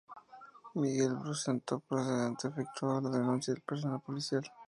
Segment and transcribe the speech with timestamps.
[0.73, 4.43] Miguel Bru, sentó precedente efectuando la denuncia del personal policial.